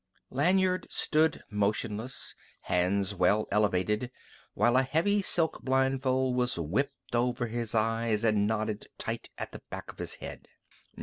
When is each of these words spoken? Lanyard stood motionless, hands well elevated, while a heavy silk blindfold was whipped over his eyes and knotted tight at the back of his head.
Lanyard 0.31 0.87
stood 0.89 1.43
motionless, 1.51 2.33
hands 2.61 3.13
well 3.13 3.47
elevated, 3.51 4.09
while 4.55 4.75
a 4.75 4.81
heavy 4.81 5.21
silk 5.21 5.61
blindfold 5.61 6.35
was 6.35 6.57
whipped 6.57 7.13
over 7.13 7.45
his 7.45 7.75
eyes 7.75 8.23
and 8.23 8.47
knotted 8.47 8.87
tight 8.97 9.29
at 9.37 9.51
the 9.51 9.61
back 9.69 9.91
of 9.91 9.99
his 9.99 10.15
head. 10.15 10.47